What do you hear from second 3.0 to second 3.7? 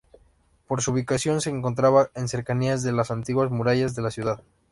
antiguas